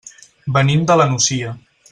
Venim 0.55 0.87
de 0.93 0.97
la 1.03 1.07
Nucia. 1.13 1.55